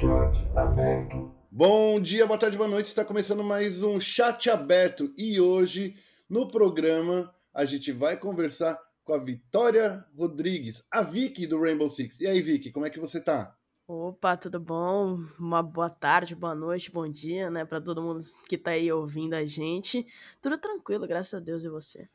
[0.00, 1.32] Chat aberto.
[1.50, 2.86] Bom dia, boa tarde, boa noite.
[2.86, 5.96] Está começando mais um chat aberto e hoje
[6.28, 12.20] no programa a gente vai conversar com a Vitória Rodrigues, a Vicky do Rainbow Six.
[12.20, 13.56] E aí, Vicky, como é que você tá?
[13.86, 15.20] Opa, tudo bom?
[15.38, 19.34] Uma boa tarde, boa noite, bom dia, né, para todo mundo que tá aí ouvindo
[19.34, 20.04] a gente.
[20.42, 22.08] Tudo tranquilo, graças a Deus e você.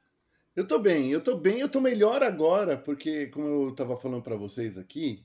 [0.55, 4.21] Eu tô bem, eu tô bem, eu tô melhor agora, porque como eu tava falando
[4.21, 5.23] para vocês aqui,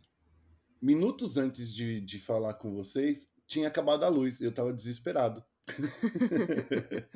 [0.84, 5.42] minutos antes de, de falar com vocês, tinha acabado a luz, eu tava desesperado.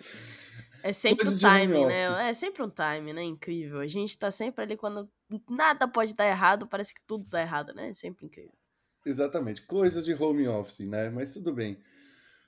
[0.80, 2.30] É sempre Coisas um time, né?
[2.30, 3.22] É sempre um time, né?
[3.22, 3.80] Incrível.
[3.80, 5.10] A gente tá sempre ali quando
[5.50, 7.88] nada pode dar errado, parece que tudo dá errado, né?
[7.90, 8.52] É sempre incrível.
[9.04, 11.10] Exatamente, coisas de home office, né?
[11.10, 11.78] Mas tudo bem.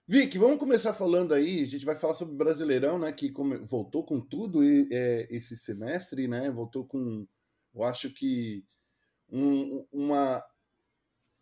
[0.07, 1.63] Vicky, vamos começar falando aí.
[1.63, 3.13] A gente vai falar sobre o Brasileirão, né?
[3.13, 3.33] Que
[3.69, 6.51] voltou com tudo é, esse semestre, né?
[6.51, 7.27] Voltou com,
[7.75, 8.65] eu acho que
[9.29, 10.43] um- uma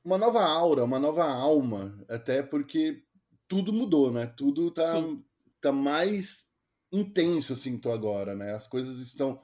[0.05, 3.05] uma nova aura, uma nova alma, até porque
[3.47, 4.27] tudo mudou, né?
[4.27, 5.25] Tudo tá Sim.
[5.61, 6.47] tá mais
[6.93, 8.55] intenso, eu sinto agora, né?
[8.55, 9.43] As coisas estão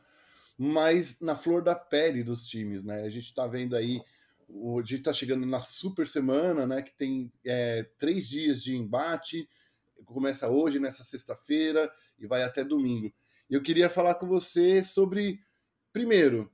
[0.58, 3.02] mais na flor da pele dos times, né?
[3.02, 4.00] A gente tá vendo aí,
[4.48, 6.82] o- a gente tá chegando na super semana, né?
[6.82, 9.48] Que tem é, três dias de embate,
[10.04, 13.12] começa hoje, nessa sexta-feira, e vai até domingo.
[13.50, 15.40] Eu queria falar com você sobre,
[15.92, 16.52] primeiro,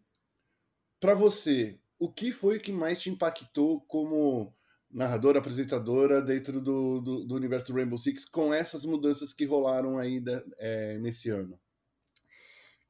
[0.99, 4.55] para você, o que foi que mais te impactou como
[4.91, 9.99] narradora, apresentadora dentro do, do, do universo do Rainbow Six com essas mudanças que rolaram
[9.99, 11.61] aí da- é, nesse ano?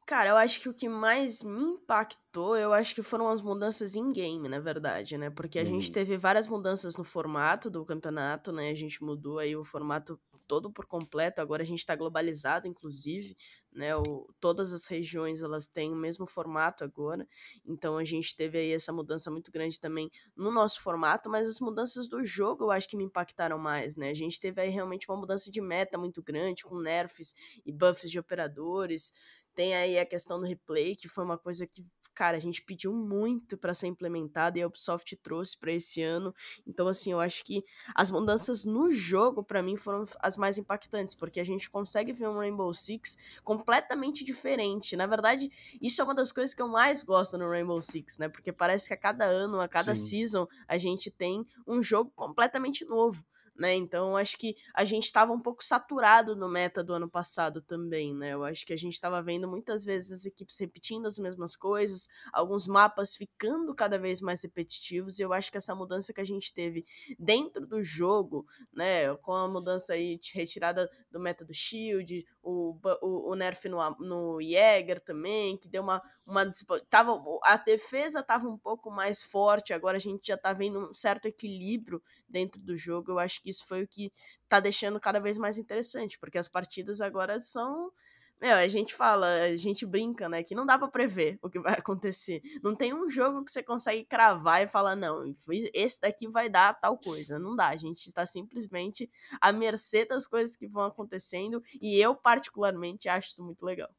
[0.06, 3.94] Cara, eu acho que o que mais me impactou, eu acho que foram as mudanças
[3.94, 5.30] em game, na verdade, né?
[5.30, 5.92] Porque a gente Uhum.
[5.92, 8.70] teve várias mudanças no formato do campeonato, né?
[8.70, 10.20] A gente mudou aí o formato
[10.50, 13.36] todo por completo, agora a gente tá globalizado, inclusive,
[13.70, 13.94] né?
[13.94, 17.24] O, todas as regiões, elas têm o mesmo formato agora,
[17.64, 21.60] então a gente teve aí essa mudança muito grande também no nosso formato, mas as
[21.60, 24.10] mudanças do jogo eu acho que me impactaram mais, né?
[24.10, 27.32] A gente teve aí realmente uma mudança de meta muito grande, com nerfs
[27.64, 29.12] e buffs de operadores,
[29.54, 31.86] tem aí a questão do replay, que foi uma coisa que,
[32.20, 36.34] cara, a gente pediu muito para ser implementada e a Ubisoft trouxe para esse ano.
[36.66, 37.64] Então, assim, eu acho que
[37.94, 42.28] as mudanças no jogo, para mim, foram as mais impactantes, porque a gente consegue ver
[42.28, 44.96] um Rainbow Six completamente diferente.
[44.96, 45.50] Na verdade,
[45.80, 48.28] isso é uma das coisas que eu mais gosto no Rainbow Six, né?
[48.28, 50.02] Porque parece que a cada ano, a cada Sim.
[50.02, 53.24] season, a gente tem um jogo completamente novo.
[53.60, 53.74] Né?
[53.74, 57.60] Então, eu acho que a gente estava um pouco saturado no meta do ano passado
[57.60, 58.32] também, né?
[58.32, 62.08] Eu acho que a gente estava vendo muitas vezes as equipes repetindo as mesmas coisas,
[62.32, 66.24] alguns mapas ficando cada vez mais repetitivos, e eu acho que essa mudança que a
[66.24, 66.86] gente teve
[67.18, 69.14] dentro do jogo, né?
[69.16, 73.78] Com a mudança aí de retirada do meta do Shield, o, o, o nerf no,
[74.00, 76.50] no Jäger também, que deu uma, uma
[76.88, 80.94] tava A defesa tava um pouco mais forte, agora a gente já tá vendo um
[80.94, 83.12] certo equilíbrio dentro do jogo.
[83.12, 84.10] Eu acho que isso foi o que
[84.48, 87.92] tá deixando cada vez mais interessante, porque as partidas agora são.
[88.40, 90.42] Meu, a gente fala, a gente brinca, né?
[90.42, 92.40] Que não dá pra prever o que vai acontecer.
[92.62, 95.34] Não tem um jogo que você consegue cravar e falar, não,
[95.74, 97.38] esse daqui vai dar tal coisa.
[97.38, 97.68] Não dá.
[97.68, 99.10] A gente está simplesmente
[99.42, 101.62] à mercê das coisas que vão acontecendo.
[101.82, 103.90] E eu, particularmente, acho isso muito legal.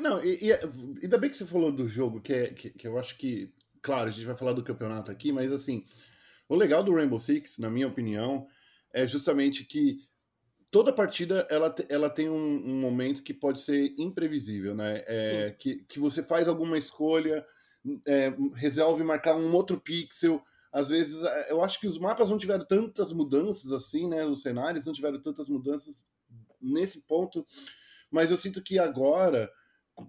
[0.00, 0.52] Não, e, e
[1.02, 4.08] ainda bem que você falou do jogo, que, é, que, que eu acho que, claro,
[4.08, 5.84] a gente vai falar do campeonato aqui, mas assim,
[6.48, 8.46] o legal do Rainbow Six, na minha opinião,
[8.96, 9.98] é justamente que
[10.72, 15.04] toda partida ela, ela tem um, um momento que pode ser imprevisível, né?
[15.06, 17.44] É, que, que você faz alguma escolha,
[18.06, 20.42] é, resolve marcar um outro pixel.
[20.72, 24.24] Às vezes, é, eu acho que os mapas não tiveram tantas mudanças assim, né?
[24.24, 26.06] Os cenários não tiveram tantas mudanças
[26.58, 27.46] nesse ponto,
[28.10, 29.52] mas eu sinto que agora,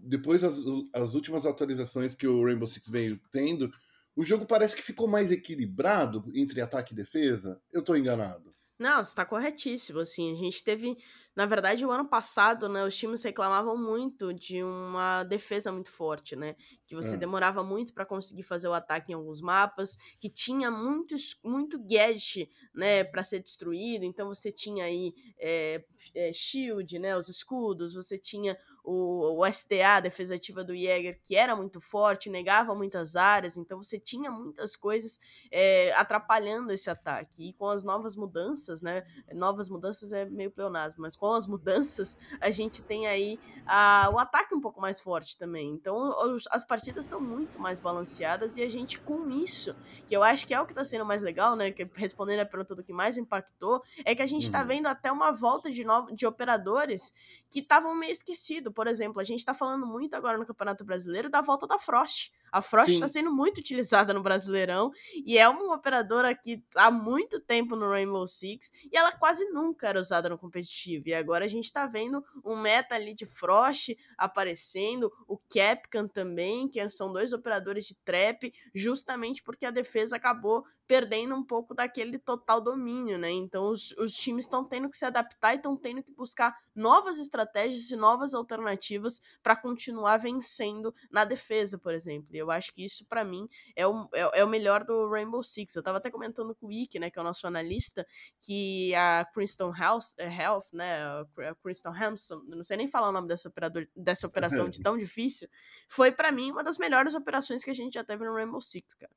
[0.02, 0.60] depois das
[0.94, 3.70] as últimas atualizações que o Rainbow Six veio tendo,
[4.16, 7.62] o jogo parece que ficou mais equilibrado entre ataque e defesa.
[7.72, 8.57] Eu tô enganado.
[8.80, 10.96] Não, você tá corretíssimo, assim, a gente teve,
[11.38, 16.36] na verdade, o ano passado, né, os times reclamavam muito de uma defesa muito forte,
[16.36, 16.56] né,
[16.86, 17.18] que você É.
[17.18, 21.80] demorava muito pra conseguir fazer o ataque em alguns mapas, que tinha muito, es- muito
[21.80, 25.86] gadget, né, para ser destruído, então você tinha aí é,
[26.16, 31.20] é, shield, né, os escudos, você tinha o, o SDA, a defesa ativa do Jäger,
[31.22, 35.20] que era muito forte, negava muitas áreas, então você tinha muitas coisas
[35.52, 37.50] é, atrapalhando esse ataque.
[37.50, 39.04] E com as novas mudanças, né?
[39.34, 44.18] Novas mudanças é meio pleonasmo, mas com as mudanças, a gente tem aí a, o
[44.20, 45.70] ataque um pouco mais forte também.
[45.70, 45.96] Então,
[46.34, 49.76] os- as partidas estão muito mais balanceadas e a gente, com isso,
[50.08, 51.72] que eu acho que é o que tá sendo mais legal, né?
[51.72, 54.68] Que respondendo a pergunta do que mais impactou, é que a gente tá Uhum.
[54.68, 57.14] vendo até uma volta de, novo, de operadores
[57.50, 58.74] que estavam meio esquecidos.
[58.74, 62.32] Por exemplo, a gente tá falando muito agora no Campeonato Brasileiro da volta da Frost.
[62.50, 67.42] A Frost está sendo muito utilizada no Brasileirão e é uma operadora que há muito
[67.42, 71.04] tempo no Rainbow Six e ela quase nunca era usada no competitivo.
[71.10, 76.68] E agora a gente está vendo um meta ali de Frost aparecendo, o Capcan também,
[76.68, 82.18] que são dois operadores de trap, justamente porque a defesa acabou perdendo um pouco daquele
[82.18, 83.30] total domínio, né?
[83.30, 87.20] Então os, os times estão tendo que se adaptar e estão tendo que buscar novas
[87.20, 92.30] estratégias e novas alternativas para continuar vencendo na defesa, por exemplo.
[92.34, 95.44] E eu acho que isso, para mim, é o, é, é, o melhor do Rainbow
[95.44, 95.76] Six.
[95.76, 98.06] Eu tava até comentando com o Ike, né, que é o nosso analista,
[98.40, 99.74] que a Princeton
[100.18, 104.28] eh, Health né, a Princeton Hampson, não sei nem falar o nome dessa, operador, dessa
[104.28, 105.50] operação de tão difícil,
[105.88, 108.94] foi para mim uma das melhores operações que a gente já teve no Rainbow Six,
[108.94, 109.12] cara.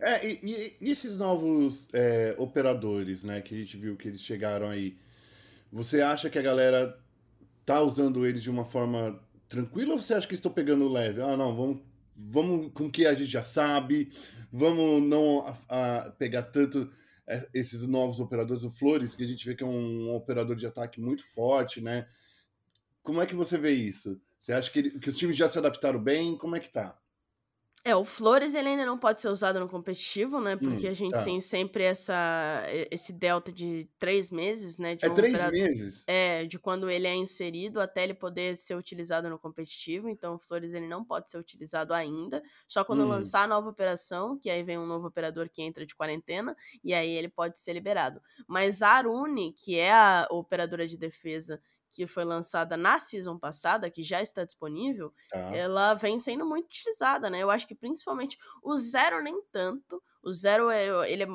[0.00, 4.68] É, e, e esses novos é, operadores, né, que a gente viu que eles chegaram
[4.68, 4.98] aí,
[5.72, 6.98] você acha que a galera
[7.64, 11.22] tá usando eles de uma forma tranquila ou você acha que estão pegando leve?
[11.22, 11.82] Ah, não, vamos,
[12.16, 14.10] vamos com o que a gente já sabe,
[14.52, 17.05] vamos não a, a pegar tanto é,
[17.52, 20.66] esses novos operadores, o Flores, que a gente vê que é um, um operador de
[20.66, 22.06] ataque muito forte, né?
[23.02, 24.20] Como é que você vê isso?
[24.38, 26.36] Você acha que, ele, que os times já se adaptaram bem?
[26.36, 26.96] Como é que tá?
[27.86, 30.56] É, o Flores ele ainda não pode ser usado no competitivo, né?
[30.56, 31.22] Porque hum, a gente tá.
[31.22, 34.98] tem sempre essa, esse delta de três meses, né?
[35.00, 36.02] é um três operador, meses?
[36.04, 40.08] É, de quando ele é inserido até ele poder ser utilizado no competitivo.
[40.08, 42.42] Então o Flores ele não pode ser utilizado ainda.
[42.66, 43.08] Só quando hum.
[43.08, 46.92] lançar a nova operação, que aí vem um novo operador que entra de quarentena, e
[46.92, 48.20] aí ele pode ser liberado.
[48.48, 51.60] Mas a Arune, que é a operadora de defesa
[51.96, 55.38] que foi lançada na season passada, que já está disponível, tá.
[55.56, 57.38] ela vem sendo muito utilizada, né?
[57.38, 60.02] Eu acho que principalmente o Zero nem tanto.
[60.22, 61.26] O Zero é, ele é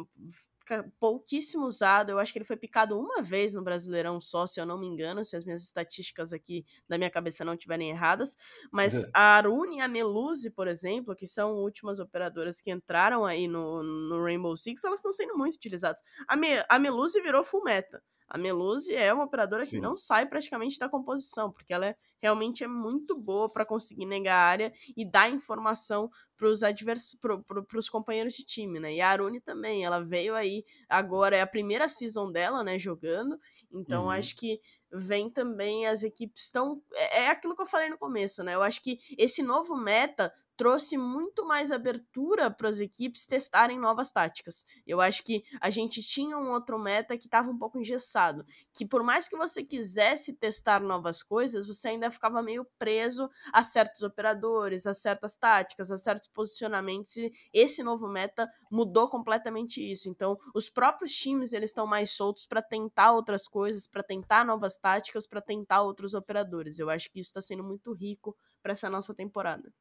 [0.99, 2.11] pouquíssimo usado.
[2.11, 4.85] Eu acho que ele foi picado uma vez no Brasileirão só, se eu não me
[4.85, 8.37] engano, se as minhas estatísticas aqui da minha cabeça não estiverem erradas.
[8.71, 13.47] Mas a Arune e a Meluzi, por exemplo, que são últimas operadoras que entraram aí
[13.47, 16.03] no, no Rainbow Six, elas estão sendo muito utilizadas.
[16.27, 18.01] A, Me, a Meluzi virou full meta.
[18.33, 19.71] A Meluzi é uma operadora Sim.
[19.71, 24.05] que não sai praticamente da composição, porque ela é, realmente é muito boa para conseguir
[24.05, 27.15] negar a área e dar informação para os advers...
[27.19, 28.95] pro, pro, companheiros de time, né?
[28.95, 33.39] E a Arune também, ela veio aí agora, é a primeira season dela, né, jogando,
[33.71, 34.11] então uhum.
[34.11, 34.59] acho que
[34.91, 38.55] vem também as equipes estão é, é aquilo que eu falei no começo, né?
[38.55, 44.11] Eu acho que esse novo meta trouxe muito mais abertura para as equipes testarem novas
[44.11, 44.65] táticas.
[44.85, 48.85] Eu acho que a gente tinha um outro meta que estava um pouco engessado, que
[48.85, 54.03] por mais que você quisesse testar novas coisas, você ainda ficava meio preso a certos
[54.03, 57.15] operadores, a certas táticas, a certos posicionamentos.
[57.17, 60.09] E esse novo meta mudou completamente isso.
[60.09, 64.77] Então, os próprios times eles estão mais soltos para tentar outras coisas, para tentar novas
[64.77, 66.79] táticas, para tentar outros operadores.
[66.79, 69.73] Eu acho que isso está sendo muito rico para essa nossa temporada.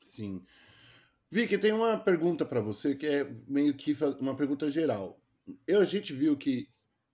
[0.00, 0.42] Sim.
[1.30, 5.20] Vicky, tem uma pergunta para você que é meio que uma pergunta geral.
[5.66, 6.68] Eu, a gente viu que,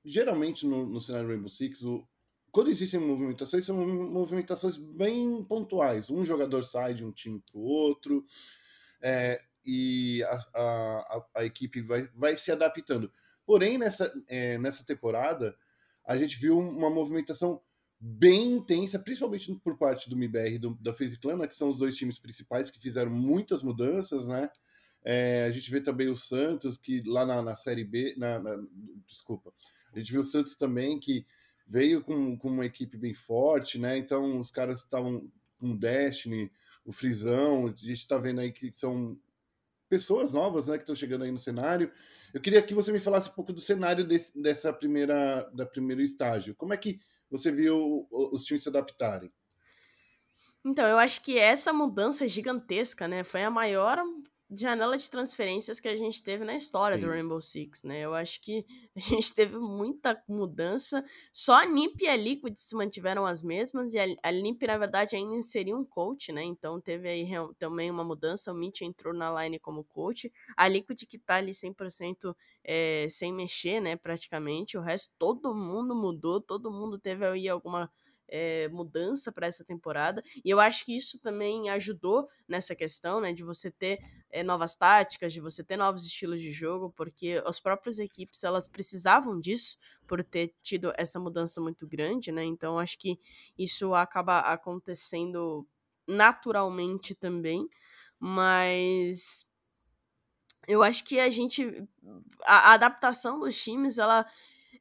[0.04, 2.06] geralmente no, no cenário Rainbow Six, o,
[2.52, 6.10] quando existem movimentações, são movimentações bem pontuais.
[6.10, 8.24] Um jogador sai de um time para o outro
[9.02, 13.12] é, e a, a, a, equipe vai, vai se adaptando.
[13.46, 15.56] Porém, nessa, é, nessa temporada,
[16.04, 17.60] a gente viu uma movimentação
[18.00, 21.96] bem intensa, principalmente por parte do MIBR e do, da FaZe que são os dois
[21.96, 24.50] times principais que fizeram muitas mudanças, né?
[25.02, 28.56] É, a gente vê também o Santos, que lá na, na Série B, na, na,
[29.06, 29.52] desculpa,
[29.92, 31.26] a gente vê o Santos também, que
[31.70, 33.96] veio com, com uma equipe bem forte, né?
[33.96, 36.50] Então os caras estavam com Destiny,
[36.84, 39.16] o Frisão, a gente está vendo aí que são
[39.88, 41.92] pessoas novas, né, que estão chegando aí no cenário.
[42.34, 46.02] Eu queria que você me falasse um pouco do cenário desse, dessa primeira, da primeiro
[46.02, 46.56] estágio.
[46.56, 47.00] Como é que
[47.30, 49.32] você viu os times se adaptarem?
[50.64, 54.02] Então, eu acho que essa mudança gigantesca, né, foi a maior
[54.52, 57.02] janela de transferências que a gente teve na história Sim.
[57.02, 58.00] do Rainbow Six, né?
[58.00, 58.64] Eu acho que
[58.96, 61.04] a gente teve muita mudança.
[61.32, 64.78] Só a NiP e a Liquid se mantiveram as mesmas, e a, a NiP, na
[64.78, 66.42] verdade, ainda inseriu um coach, né?
[66.42, 67.28] Então teve aí
[67.58, 68.52] também uma mudança.
[68.52, 70.32] O Mitch entrou na line como coach.
[70.56, 73.96] A Liquid que tá ali 100% é, sem mexer, né?
[73.96, 74.76] Praticamente.
[74.76, 77.90] O resto, todo mundo mudou, todo mundo teve aí alguma
[78.30, 80.22] é, mudança para essa temporada.
[80.44, 83.98] E eu acho que isso também ajudou nessa questão, né, de você ter
[84.30, 88.68] é, novas táticas, de você ter novos estilos de jogo, porque as próprias equipes elas
[88.68, 92.44] precisavam disso por ter tido essa mudança muito grande, né?
[92.44, 93.18] Então acho que
[93.58, 95.66] isso acaba acontecendo
[96.06, 97.68] naturalmente também,
[98.18, 99.46] mas
[100.66, 101.84] eu acho que a gente
[102.44, 104.26] a, adaptação dos times ela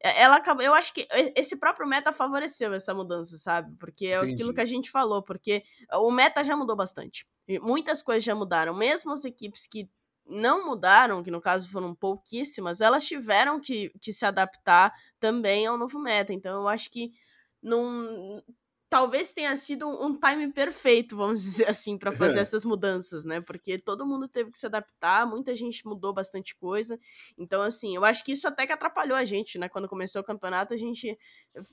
[0.02, 3.76] ela acabou, eu acho que esse próprio meta favoreceu essa mudança, sabe?
[3.78, 4.34] Porque é Entendi.
[4.34, 5.64] aquilo que a gente falou, porque
[5.94, 7.28] o meta já mudou bastante.
[7.62, 8.74] muitas coisas já mudaram.
[8.74, 9.90] Mesmo as equipes que
[10.26, 15.78] não mudaram, que no caso foram pouquíssimas, elas tiveram que, que se adaptar também ao
[15.78, 16.32] novo meta.
[16.32, 17.12] Então eu acho que
[17.62, 18.42] não,
[18.90, 23.40] talvez tenha sido um time perfeito, vamos dizer assim, para fazer essas mudanças, né?
[23.40, 27.00] Porque todo mundo teve que se adaptar, muita gente mudou bastante coisa.
[27.38, 29.70] Então, assim, eu acho que isso até que atrapalhou a gente, né?
[29.70, 31.18] Quando começou o campeonato, a gente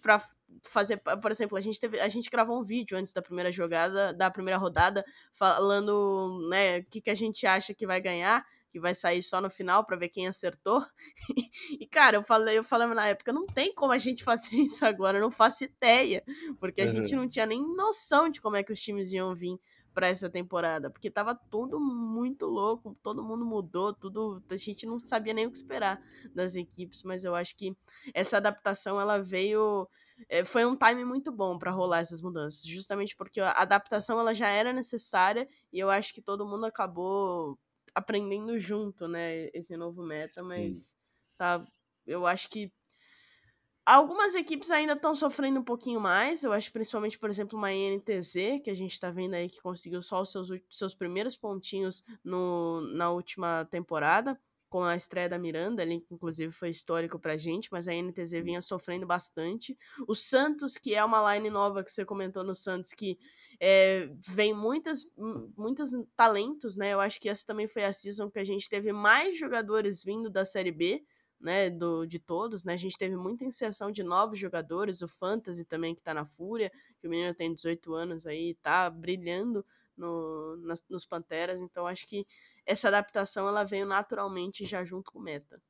[0.02, 0.22] para
[0.62, 4.12] fazer, por exemplo, a gente teve, a gente gravou um vídeo antes da primeira jogada,
[4.12, 8.44] da primeira rodada, falando, né, o que que a gente acha que vai ganhar
[8.76, 10.84] que vai sair só no final para ver quem acertou.
[11.80, 14.84] e, cara, eu falei, eu falei na época, não tem como a gente fazer isso
[14.84, 16.22] agora, eu não faço ideia.
[16.60, 16.90] Porque a uhum.
[16.90, 19.58] gente não tinha nem noção de como é que os times iam vir
[19.94, 24.98] para essa temporada, porque tava tudo muito louco, todo mundo mudou, tudo, a gente não
[24.98, 25.98] sabia nem o que esperar
[26.34, 27.74] das equipes, mas eu acho que
[28.12, 29.88] essa adaptação ela veio
[30.28, 34.34] eh, foi um time muito bom para rolar essas mudanças, justamente porque a adaptação ela
[34.34, 37.58] já era necessária e eu acho que todo mundo acabou
[37.96, 40.94] aprendendo junto, né, esse novo meta, mas Sim.
[41.38, 41.66] tá,
[42.06, 42.72] eu acho que
[43.84, 48.60] algumas equipes ainda estão sofrendo um pouquinho mais, eu acho principalmente, por exemplo, uma INTZ,
[48.62, 52.80] que a gente tá vendo aí que conseguiu só os seus, seus primeiros pontinhos no,
[52.94, 57.86] na última temporada, com a estreia da Miranda, ele inclusive foi histórico pra gente, mas
[57.86, 59.76] a NTZ vinha sofrendo bastante.
[60.06, 63.18] O Santos, que é uma line nova que você comentou no Santos, que
[63.60, 65.06] é, vem muitas,
[65.56, 66.92] muitos talentos, né?
[66.92, 70.28] Eu acho que essa também foi a season que a gente teve mais jogadores vindo
[70.28, 71.04] da Série B,
[71.40, 75.66] né, do, de todos, né, a gente teve muita inserção de novos jogadores, o Fantasy
[75.66, 79.64] também que tá na Fúria, que o menino tem 18 anos aí, tá brilhando
[79.96, 82.26] no, nas, nos Panteras, então acho que
[82.64, 85.60] essa adaptação ela veio naturalmente já junto com o meta.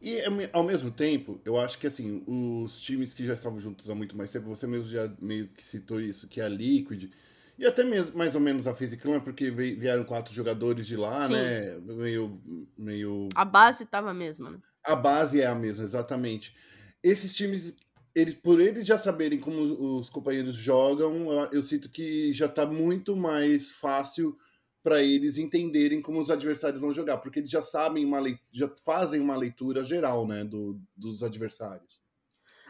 [0.00, 0.20] E
[0.52, 4.14] ao mesmo tempo, eu acho que assim, os times que já estavam juntos há muito
[4.14, 7.10] mais tempo, você mesmo já meio que citou isso, que é a Liquid,
[7.56, 11.18] e até mesmo mais ou menos a FaZe Clan, porque vieram quatro jogadores de lá,
[11.20, 11.34] Sim.
[11.34, 11.78] né?
[11.78, 12.42] Meio,
[12.76, 13.28] meio.
[13.34, 14.58] A base tava a mesma, né?
[14.84, 16.54] A base é a mesma, exatamente.
[17.02, 17.74] Esses times,
[18.14, 23.16] eles, por eles já saberem como os companheiros jogam, eu, sinto que já tá muito
[23.16, 24.38] mais fácil
[24.82, 29.20] para eles entenderem como os adversários vão jogar, porque eles já sabem uma já fazem
[29.20, 32.02] uma leitura geral, né, do, dos adversários.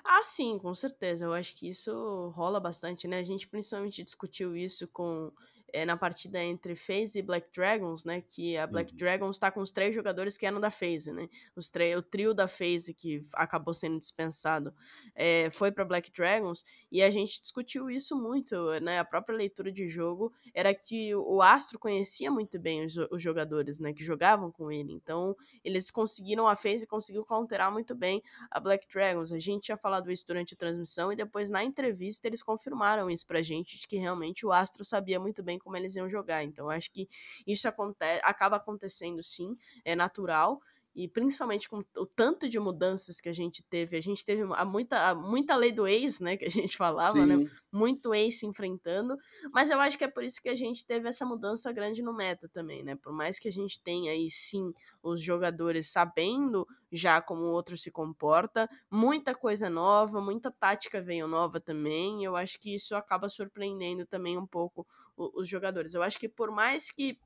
[0.05, 1.25] Ah, sim, com certeza.
[1.25, 3.19] Eu acho que isso rola bastante, né?
[3.19, 5.33] A gente principalmente discutiu isso com
[5.75, 8.21] é, na partida entre FaZe e Black Dragons, né?
[8.21, 8.97] Que a Black uhum.
[8.97, 11.29] Dragons tá com os três jogadores que eram da FaZe, né?
[11.57, 14.73] Os o trio da FaZe que acabou sendo dispensado
[15.17, 16.65] é, foi para Black Dragons
[16.95, 19.01] e a gente discutiu isso muito, né?
[19.01, 23.81] A própria leitura de jogo era que o Astro conhecia muito bem os, os jogadores,
[23.81, 23.93] né?
[23.93, 24.93] Que jogavam com ele.
[24.93, 29.33] Então eles conseguiram a FaZe conseguiu counterar muito bem a Black Dragons.
[29.33, 33.27] A gente tinha falado isso durante a transmissão e depois na entrevista eles confirmaram isso
[33.27, 36.45] pra gente de que realmente o Astro sabia muito bem como eles iam jogar.
[36.45, 37.09] Então, acho que
[37.45, 40.63] isso acontece, acaba acontecendo sim, é natural
[40.95, 44.65] e principalmente com o tanto de mudanças que a gente teve, a gente teve a
[44.65, 47.45] muita, a muita lei do ex, né, que a gente falava, né, Sim.
[47.45, 49.17] né, muito ex se enfrentando,
[49.53, 52.15] mas eu acho que é por isso que a gente teve essa mudança grande no
[52.15, 54.73] meta também, né, por mais que a gente tenha aí sim
[55.03, 61.27] os jogadores sabendo já como o outro se comporta, muita coisa nova, muita tática veio
[61.27, 64.87] nova também, eu acho que isso acaba surpreendendo também um pouco
[65.17, 65.95] os jogadores.
[65.95, 67.19] Eu acho que por mais que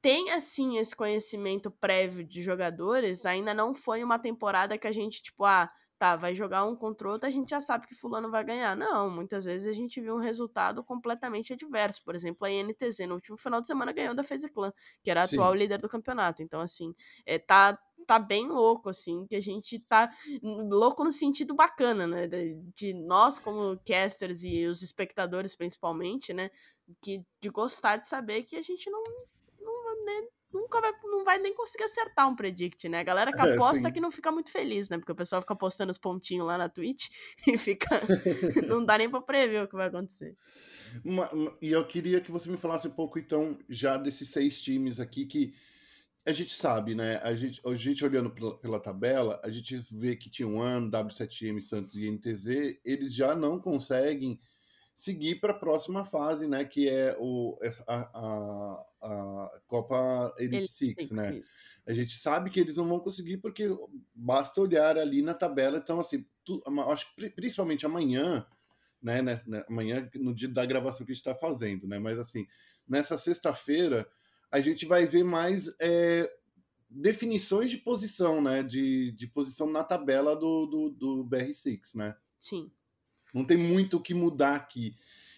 [0.00, 5.22] tem assim esse conhecimento prévio de jogadores, ainda não foi uma temporada que a gente,
[5.22, 8.44] tipo, ah, tá, vai jogar um contra outro, a gente já sabe que fulano vai
[8.44, 8.76] ganhar.
[8.76, 12.02] Não, muitas vezes a gente viu um resultado completamente adverso.
[12.04, 15.22] Por exemplo, a INTZ no último final de semana ganhou da FaZe Clan, que era
[15.22, 16.42] a atual líder do campeonato.
[16.42, 16.94] Então, assim,
[17.26, 17.76] é, tá,
[18.06, 20.10] tá bem louco, assim, que a gente tá
[20.42, 22.28] louco no sentido bacana, né?
[22.28, 26.48] De, de nós, como casters e os espectadores, principalmente, né?
[27.02, 29.02] Que, de gostar de saber que a gente não
[30.04, 33.00] né, nunca vai, não vai nem conseguir acertar um predict, né?
[33.00, 34.98] A galera que é, aposta é, que não fica muito feliz, né?
[34.98, 37.08] Porque o pessoal fica postando os pontinhos lá na Twitch
[37.46, 37.88] e fica.
[38.66, 40.36] não dá nem pra prever o que vai acontecer.
[41.04, 44.60] Uma, uma, e eu queria que você me falasse um pouco, então, já desses seis
[44.62, 45.54] times aqui que
[46.26, 47.18] a gente sabe, né?
[47.22, 50.90] A gente, a gente olhando pela, pela tabela, a gente vê que tinha um ano,
[50.90, 54.40] W7M, Santos e NTZ, eles já não conseguem
[54.98, 56.64] seguir para a próxima fase, né?
[56.64, 61.40] Que é o, a, a, a Copa Elite Six, né?
[61.86, 63.68] A gente sabe que eles não vão conseguir porque
[64.12, 65.78] basta olhar ali na tabela.
[65.78, 68.44] Então, assim, tu, acho que principalmente amanhã,
[69.00, 69.40] né, né?
[69.68, 72.00] Amanhã, no dia da gravação que a gente está fazendo, né?
[72.00, 72.44] Mas assim,
[72.86, 74.04] nessa sexta-feira,
[74.50, 76.28] a gente vai ver mais é,
[76.90, 78.64] definições de posição, né?
[78.64, 82.16] De, de posição na tabela do, do, do BR6, né?
[82.36, 82.68] Sim.
[83.34, 84.94] Não tem muito o que mudar aqui.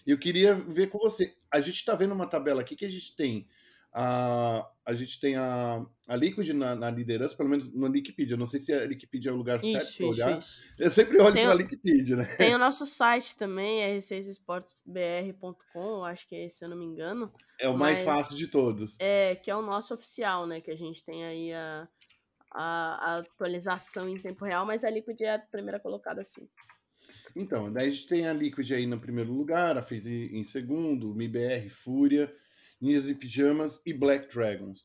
[0.06, 1.34] Eu queria ver com você.
[1.50, 3.46] a gente está vendo uma tabela aqui que a gente tem
[3.92, 8.34] a, a gente tem a, a Liquid na, na liderança, pelo menos no Wikipedia.
[8.34, 10.38] Eu não sei se a Wikipedia é o lugar isso, certo para olhar.
[10.38, 10.60] Isso.
[10.78, 12.24] Eu sempre olho para a Wikipedia, né?
[12.36, 17.32] Tem o nosso site também, r6esportsbr.com, acho que é esse, se eu não me engano.
[17.58, 18.96] É o mais fácil de todos.
[19.00, 20.60] É, que é o nosso oficial, né?
[20.60, 21.88] Que a gente tem aí a,
[22.52, 26.48] a, a atualização em tempo real, mas a Liquid é a primeira colocada, sim.
[27.34, 31.14] Então, daí a gente tem a Liquid aí no primeiro lugar, a FaZe em segundo,
[31.14, 32.32] MIBR, Fúria.
[32.80, 34.84] Ninjas e Pijamas e Black Dragons.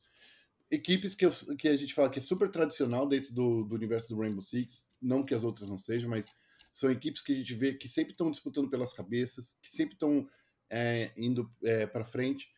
[0.70, 4.14] Equipes que, eu, que a gente fala que é super tradicional dentro do, do universo
[4.14, 6.28] do Rainbow Six, não que as outras não sejam, mas
[6.74, 10.28] são equipes que a gente vê que sempre estão disputando pelas cabeças, que sempre estão
[10.68, 12.50] é, indo é, para frente.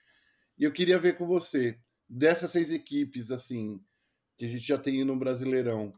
[0.59, 1.79] E eu queria ver com você,
[2.09, 3.81] dessas seis equipes, assim,
[4.37, 5.93] que a gente já tem no Brasileirão,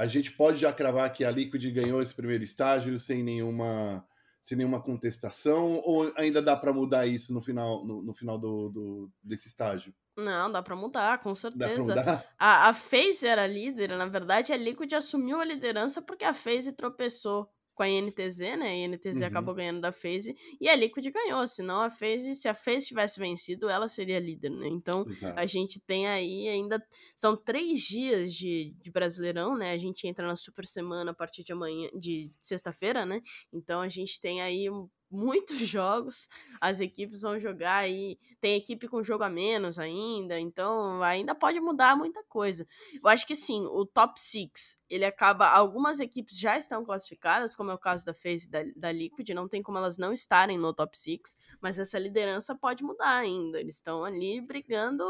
[0.00, 4.02] a gente pode já cravar que a Liquid ganhou esse primeiro estágio sem nenhuma
[4.40, 8.70] sem nenhuma contestação ou ainda dá para mudar isso no final no, no final do,
[8.70, 9.94] do, desse estágio?
[10.16, 11.94] Não, dá para mudar, com certeza.
[11.94, 12.24] Mudar?
[12.38, 16.72] A, a FaZe era líder, na verdade a Liquid assumiu a liderança porque a FaZe
[16.72, 17.46] tropeçou
[17.80, 18.68] com a INTZ, né?
[18.68, 19.26] A INTZ uhum.
[19.26, 21.46] acabou ganhando da FaZe e a Liquid ganhou.
[21.46, 24.68] Senão a FaZe, se a FaZe tivesse vencido, ela seria líder, né?
[24.68, 25.40] Então Exato.
[25.40, 26.86] a gente tem aí ainda.
[27.16, 29.70] São três dias de, de Brasileirão, né?
[29.70, 33.22] A gente entra na super semana a partir de amanhã, de sexta-feira, né?
[33.50, 34.68] Então a gente tem aí
[35.10, 36.28] muitos jogos,
[36.60, 41.60] as equipes vão jogar aí, tem equipe com jogo a menos ainda, então ainda pode
[41.60, 42.66] mudar muita coisa.
[43.02, 47.70] Eu acho que sim, o top 6, ele acaba, algumas equipes já estão classificadas, como
[47.70, 50.58] é o caso da FaZe e da, da Liquid, não tem como elas não estarem
[50.58, 55.04] no top 6, mas essa liderança pode mudar ainda, eles estão ali brigando,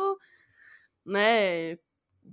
[1.05, 1.77] né,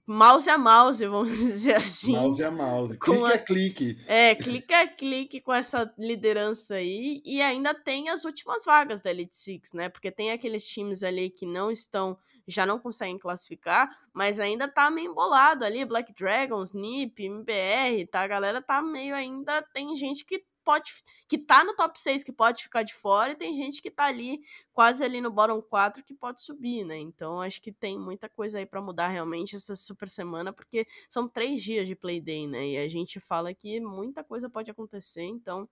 [0.08, 2.14] mouse a mouse, vamos dizer assim.
[2.14, 3.98] Mouse a mouse, clique a, a clique.
[4.08, 7.22] É, clique a clique com essa liderança aí.
[7.26, 9.90] E ainda tem as últimas vagas da Elite Six, né?
[9.90, 12.18] Porque tem aqueles times ali que não estão,
[12.48, 15.84] já não conseguem classificar, mas ainda tá meio embolado ali.
[15.84, 18.22] Black Dragons, NiP, MBR, tá?
[18.22, 19.62] A galera tá meio ainda.
[19.74, 20.92] Tem gente que pode
[21.30, 24.04] que tá no top 6 que pode ficar de fora e tem gente que tá
[24.04, 24.42] ali
[24.74, 26.98] quase ali no bottom 4 que pode subir, né?
[26.98, 31.26] Então acho que tem muita coisa aí para mudar realmente essa super semana, porque são
[31.26, 32.68] três dias de play day, né?
[32.68, 35.70] E a gente fala que muita coisa pode acontecer, então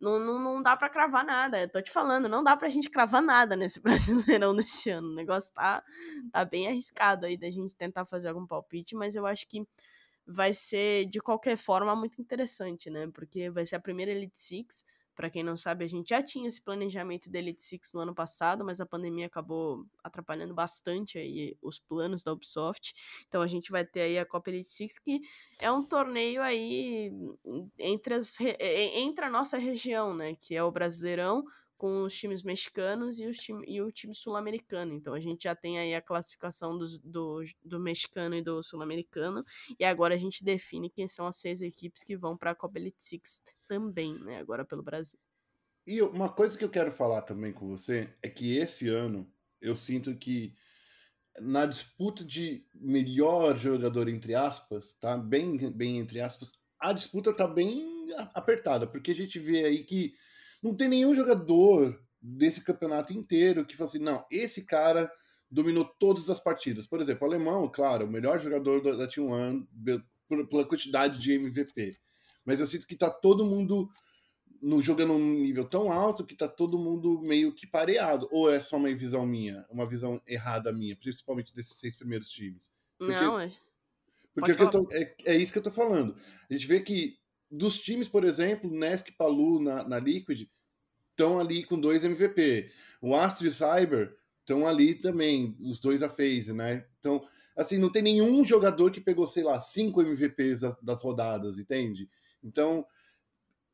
[0.00, 1.60] não, não, não dá para cravar nada.
[1.60, 5.08] Eu tô te falando, não dá pra gente cravar nada nesse Brasileirão desse ano.
[5.10, 5.84] O negócio tá,
[6.32, 9.66] tá bem arriscado aí da gente tentar fazer algum palpite, mas eu acho que
[10.26, 13.08] vai ser, de qualquer forma, muito interessante, né?
[13.12, 14.84] Porque vai ser a primeira Elite Six.
[15.14, 18.14] Para quem não sabe, a gente já tinha esse planejamento da Elite Six no ano
[18.14, 22.94] passado, mas a pandemia acabou atrapalhando bastante aí os planos da Ubisoft.
[23.28, 25.20] Então a gente vai ter aí a Copa Elite Six, que
[25.60, 27.12] é um torneio aí
[27.78, 30.34] entre, as, entre a nossa região, né?
[30.34, 31.44] Que é o Brasileirão,
[31.82, 34.94] com os times mexicanos e, os time, e o time sul-americano.
[34.94, 39.44] Então a gente já tem aí a classificação do, do, do mexicano e do sul-americano.
[39.80, 42.78] E agora a gente define quem são as seis equipes que vão para a Copa
[42.78, 44.38] Elite Six também, né?
[44.38, 45.18] Agora pelo Brasil.
[45.84, 49.28] E uma coisa que eu quero falar também com você é que esse ano
[49.60, 50.54] eu sinto que
[51.40, 55.16] na disputa de melhor jogador entre aspas, tá?
[55.16, 60.14] Bem, bem entre aspas, a disputa tá bem apertada, porque a gente vê aí que
[60.62, 65.10] não tem nenhum jogador desse campeonato inteiro que fala assim, não, esse cara
[65.50, 66.86] dominou todas as partidas.
[66.86, 69.66] Por exemplo, o alemão, claro, o melhor jogador da, da T1
[70.48, 71.98] pela quantidade de MVP.
[72.44, 73.90] Mas eu sinto que tá todo mundo
[74.62, 78.28] no, jogando um nível tão alto que tá todo mundo meio que pareado.
[78.30, 82.72] Ou é só uma visão minha, uma visão errada minha, principalmente desses seis primeiros times?
[82.96, 83.52] Porque, não, é.
[84.34, 84.52] Porque
[84.92, 86.16] é, é isso que eu tô falando.
[86.48, 87.18] A gente vê que
[87.52, 90.48] dos times, por exemplo, Nesk e Palu na, na Liquid
[91.10, 92.70] estão ali com dois MVP.
[93.00, 96.86] O Astro e o Cyber estão ali também, os dois a phase, né?
[96.98, 97.22] Então,
[97.54, 102.08] assim, não tem nenhum jogador que pegou, sei lá, cinco MVPs das, das rodadas, entende?
[102.42, 102.86] Então,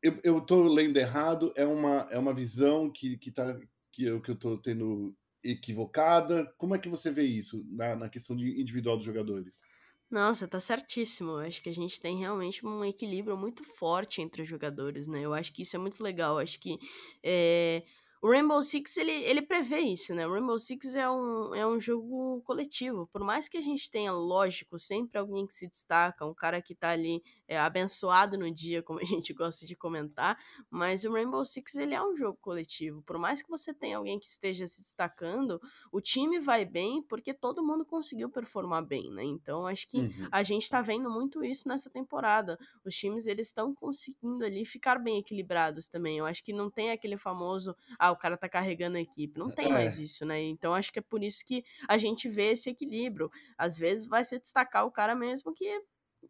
[0.03, 3.59] eu, eu tô lendo errado, é uma, é uma visão que, que, tá,
[3.93, 6.53] que, eu, que eu tô tendo equivocada.
[6.59, 9.63] Como é que você vê isso na, na questão de individual dos jogadores?
[10.11, 11.33] Nossa, tá certíssimo.
[11.33, 15.21] Eu acho que a gente tem realmente um equilíbrio muito forte entre os jogadores, né?
[15.21, 16.35] Eu acho que isso é muito legal.
[16.37, 16.79] Eu acho que
[17.23, 17.83] é,
[18.23, 20.27] o Rainbow Six, ele, ele prevê isso, né?
[20.27, 23.07] O Rainbow Six é um, é um jogo coletivo.
[23.13, 26.75] Por mais que a gente tenha, lógico, sempre alguém que se destaca, um cara que
[26.75, 30.39] tá ali é, abençoado no dia, como a gente gosta de comentar,
[30.71, 33.03] mas o Rainbow Six ele é um jogo coletivo.
[33.03, 37.33] Por mais que você tenha alguém que esteja se destacando, o time vai bem porque
[37.33, 39.25] todo mundo conseguiu performar bem, né?
[39.25, 40.29] Então acho que uhum.
[40.31, 42.59] a gente tá vendo muito isso nessa temporada.
[42.85, 46.19] Os times eles estão conseguindo ali ficar bem equilibrados também.
[46.19, 49.39] Eu acho que não tem aquele famoso ah, o cara tá carregando a equipe.
[49.39, 49.73] Não tem é.
[49.73, 50.43] mais isso, né?
[50.43, 53.31] Então acho que é por isso que a gente vê esse equilíbrio.
[53.57, 55.83] Às vezes vai se destacar o cara mesmo que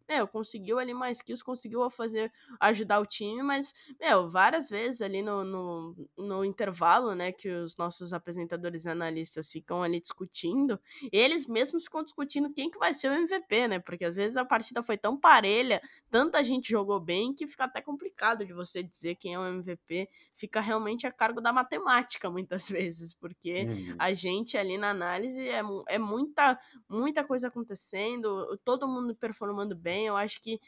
[0.08, 5.22] meu, conseguiu ali mais kills, conseguiu fazer, ajudar o time, mas, meu, várias vezes ali
[5.22, 10.80] no, no, no, intervalo, né, que os nossos apresentadores e analistas ficam ali discutindo,
[11.12, 14.44] eles mesmos ficam discutindo quem que vai ser o MVP, né, porque às vezes a
[14.44, 19.16] partida foi tão parelha, tanta gente jogou bem, que fica até complicado de você dizer
[19.16, 23.96] quem é o MVP, fica realmente a cargo da matemática muitas vezes, porque uhum.
[23.98, 29.97] a gente ali na análise é, é muita, muita coisa acontecendo, todo mundo performando bem,
[30.06, 30.60] eu acho que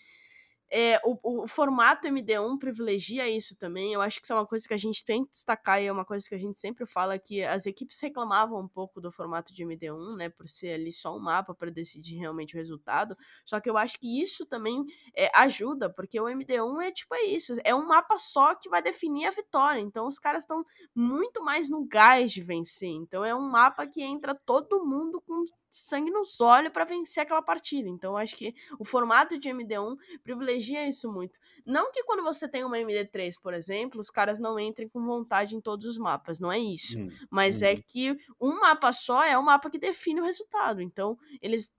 [0.70, 3.92] é, o, o, formato MD1 privilegia isso também.
[3.92, 5.92] Eu acho que isso é uma coisa que a gente tem que destacar e é
[5.92, 9.52] uma coisa que a gente sempre fala que as equipes reclamavam um pouco do formato
[9.52, 13.16] de MD1, né, por ser ali só um mapa para decidir realmente o resultado.
[13.44, 14.85] Só que eu acho que isso também
[15.16, 18.80] é, ajuda, porque o MD1 é tipo é isso, é um mapa só que vai
[18.80, 19.80] definir a vitória.
[19.80, 22.90] Então os caras estão muito mais no gás de vencer.
[22.90, 27.40] Então é um mapa que entra todo mundo com sangue nos olhos para vencer aquela
[27.40, 27.88] partida.
[27.88, 31.38] Então, acho que o formato de MD1 privilegia isso muito.
[31.64, 35.56] Não que quando você tem uma MD3, por exemplo, os caras não entrem com vontade
[35.56, 36.98] em todos os mapas, não é isso.
[36.98, 40.80] Hum, Mas é que um mapa só é o mapa que define o resultado.
[40.82, 41.72] Então, eles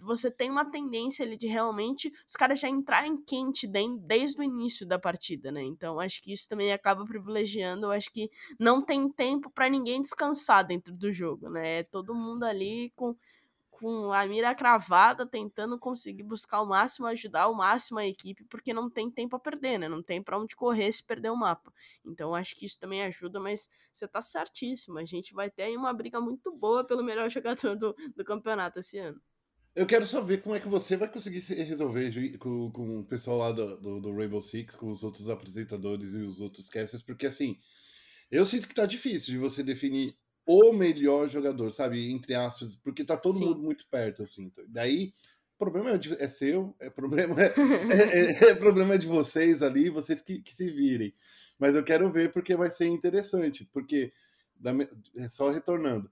[0.00, 4.86] você tem uma tendência ali de realmente os caras já entrarem quente desde o início
[4.86, 5.62] da partida, né?
[5.62, 7.86] Então acho que isso também acaba privilegiando.
[7.86, 11.80] Eu acho que não tem tempo para ninguém descansar dentro do jogo, né?
[11.80, 13.16] É todo mundo ali com,
[13.80, 18.74] com a mira cravada, tentando conseguir buscar o máximo, ajudar o máximo a equipe, porque
[18.74, 19.88] não tem tempo a perder, né?
[19.88, 21.72] Não tem para onde correr se perder o mapa.
[22.04, 24.98] Então acho que isso também ajuda, mas você tá certíssimo.
[24.98, 28.78] A gente vai ter aí uma briga muito boa pelo melhor jogador do, do campeonato
[28.78, 29.18] esse ano.
[29.74, 33.38] Eu quero só ver como é que você vai conseguir resolver com, com o pessoal
[33.38, 37.24] lá do, do, do, Rainbow Six, com os outros apresentadores e os outros casters, porque
[37.26, 37.56] assim,
[38.30, 40.18] eu sinto que tá difícil de você definir
[40.52, 42.10] o melhor jogador, sabe?
[42.10, 43.44] Entre aspas, porque tá todo Sim.
[43.44, 44.52] mundo muito perto, assim.
[44.66, 45.12] Daí,
[45.54, 49.62] o problema é, de, é seu, é problema é, é, é, é, problema de vocês
[49.62, 51.14] ali, vocês que, que se virem.
[51.56, 54.12] Mas eu quero ver porque vai ser interessante, porque,
[55.28, 56.10] só retornando,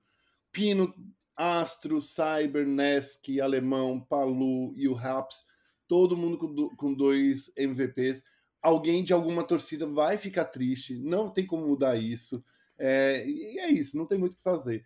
[0.53, 0.94] Pino
[1.37, 5.44] Astro, Cyber, Nesk, Alemão, Palu e o Raps,
[5.88, 8.22] todo mundo com, do, com dois MVPs.
[8.62, 12.44] Alguém de alguma torcida vai ficar triste, não tem como mudar isso.
[12.78, 14.84] É, e é isso, não tem muito o que fazer.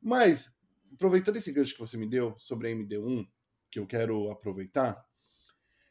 [0.00, 0.52] Mas,
[0.92, 3.26] aproveitando esse gancho que você me deu sobre a MD1,
[3.70, 5.04] que eu quero aproveitar,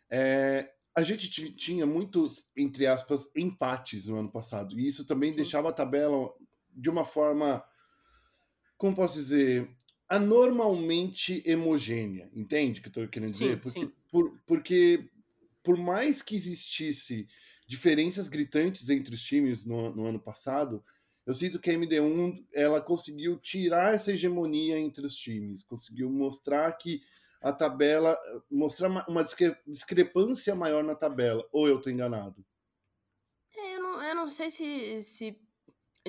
[0.10, 4.80] é, a gente tinha muitos, entre aspas, empates no ano passado.
[4.80, 5.38] E isso também Sim.
[5.38, 6.32] deixava a tabela
[6.72, 7.64] de uma forma,
[8.78, 9.70] como posso dizer,
[10.08, 13.60] anormalmente homogênea, entende o que eu estou querendo sim, dizer?
[13.60, 15.10] Porque por, porque
[15.64, 17.28] por mais que existisse
[17.66, 20.84] diferenças gritantes entre os times no, no, ano passado,
[21.26, 26.72] eu sinto que a MD1 ela conseguiu tirar essa hegemonia entre os times, conseguiu mostrar
[26.74, 27.02] que
[27.42, 28.18] a tabela,
[28.50, 29.26] mostrar uma,
[29.68, 32.44] discrepância maior na tabela, ou eu estou enganado?
[33.56, 35.38] É, eu, não, eu não sei se, se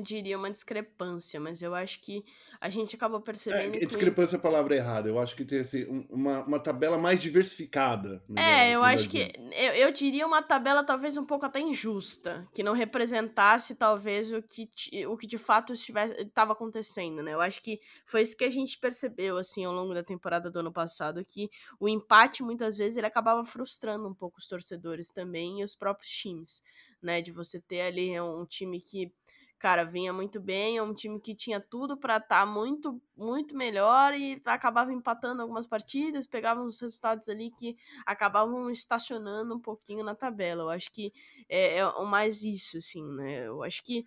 [0.03, 2.25] diria uma discrepância, mas eu acho que
[2.61, 3.77] a gente acabou percebendo.
[3.77, 3.87] É, que...
[3.87, 5.09] Discrepância é a palavra errada.
[5.09, 8.23] Eu acho que tem assim, uma, uma tabela mais diversificada.
[8.37, 9.33] É, eu acho que.
[9.53, 14.43] Eu, eu diria uma tabela talvez um pouco até injusta, que não representasse talvez o
[14.43, 14.69] que,
[15.07, 17.33] o que de fato estava acontecendo, né?
[17.33, 20.59] Eu acho que foi isso que a gente percebeu, assim, ao longo da temporada do
[20.59, 25.61] ano passado, que o empate muitas vezes ele acabava frustrando um pouco os torcedores também
[25.61, 26.63] e os próprios times,
[27.01, 27.23] né?
[27.23, 29.13] De você ter ali um time que
[29.59, 33.57] cara, vinha muito bem, é um time que tinha tudo para estar tá muito, muito
[33.57, 40.05] melhor e acabava empatando algumas partidas, pegavam os resultados ali que acabavam estacionando um pouquinho
[40.05, 40.65] na tabela.
[40.65, 41.13] Eu acho que
[41.49, 43.47] é, é mais isso, assim, né?
[43.47, 44.07] Eu acho que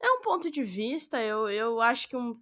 [0.00, 2.38] é um ponto de vista, eu, eu acho que um.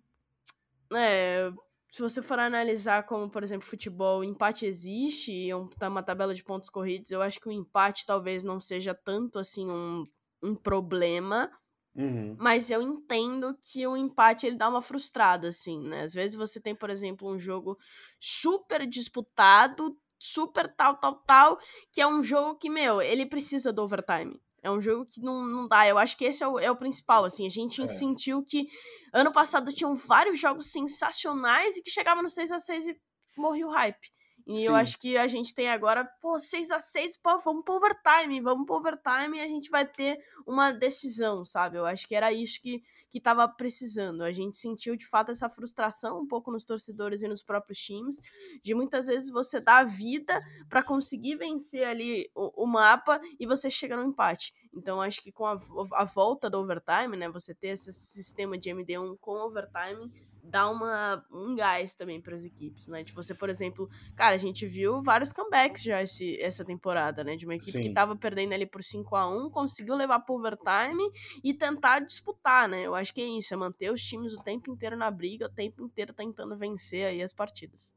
[0.92, 1.52] É,
[1.90, 6.34] se você for analisar como, por exemplo, futebol, empate existe, e um, tá uma tabela
[6.34, 10.04] de pontos corridos, eu acho que o empate talvez não seja tanto assim um,
[10.42, 11.50] um problema,
[11.96, 12.36] Uhum.
[12.38, 16.02] Mas eu entendo que o empate ele dá uma frustrada, assim, né?
[16.02, 17.78] Às vezes você tem, por exemplo, um jogo
[18.18, 21.58] super disputado, super tal, tal, tal,
[21.92, 24.40] que é um jogo que, meu, ele precisa do overtime.
[24.62, 25.86] É um jogo que não, não dá.
[25.86, 27.46] Eu acho que esse é o, é o principal, assim.
[27.46, 27.86] A gente é.
[27.86, 28.66] sentiu que
[29.12, 32.96] ano passado tinham vários jogos sensacionais e que chegava no 6 a 6 e
[33.36, 34.13] morria o hype.
[34.46, 34.62] E Sim.
[34.64, 38.40] eu acho que a gente tem agora, pô, 6 a 6 pô, vamos pro overtime,
[38.40, 41.78] vamos pro overtime e a gente vai ter uma decisão, sabe?
[41.78, 44.22] Eu acho que era isso que, que tava precisando.
[44.22, 48.20] A gente sentiu de fato essa frustração um pouco nos torcedores e nos próprios times,
[48.62, 53.46] de muitas vezes você dar a vida para conseguir vencer ali o, o, mapa e
[53.46, 54.52] você chega no empate.
[54.74, 55.56] Então acho que com a,
[55.94, 60.12] a volta do overtime, né, você ter esse sistema de MD1 com overtime
[60.44, 63.02] dá uma, um gás também para as equipes, né?
[63.02, 67.36] Tipo, você, por exemplo, cara, a gente viu vários comebacks já esse, essa temporada, né?
[67.36, 67.82] De uma equipe Sim.
[67.82, 71.10] que tava perdendo ali por 5 a 1 conseguiu levar pro overtime
[71.42, 72.86] e tentar disputar, né?
[72.86, 75.50] Eu acho que é isso, é manter os times o tempo inteiro na briga, o
[75.50, 77.94] tempo inteiro tentando vencer aí as partidas.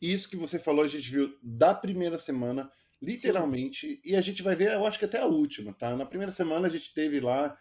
[0.00, 4.00] Isso que você falou, a gente viu da primeira semana, literalmente, Sim.
[4.04, 5.96] e a gente vai ver, eu acho que até a última, tá?
[5.96, 7.56] Na primeira semana a gente teve lá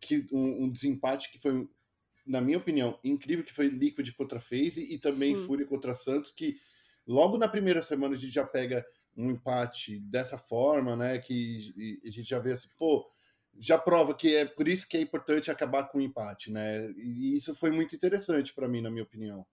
[0.00, 1.68] que um, um desempate que foi
[2.26, 5.46] na minha opinião, incrível que foi Liquid contra FaZe e também Sim.
[5.46, 6.56] Fúria contra Santos, que
[7.06, 8.84] logo na primeira semana a gente já pega
[9.16, 11.18] um empate dessa forma, né?
[11.18, 13.10] Que a gente já vê assim, pô,
[13.58, 16.90] já prova que é por isso que é importante acabar com o empate, né?
[16.96, 19.46] E isso foi muito interessante para mim, na minha opinião.